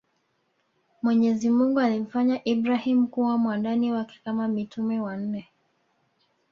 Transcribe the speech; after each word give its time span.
Mwenyezimungu 1.01 1.79
alimfanya 1.79 2.43
Ibrahim 2.43 3.07
kuwa 3.07 3.37
mwandani 3.37 3.91
wake 3.91 4.19
Kama 4.23 4.47
mitume 4.47 4.99
wanne 4.99 5.47